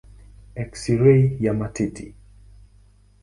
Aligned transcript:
Eksirei 0.63 1.37
ya 1.43 1.53
matiti. 1.53 2.07